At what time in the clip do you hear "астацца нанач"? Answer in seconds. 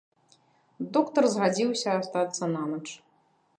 1.99-2.85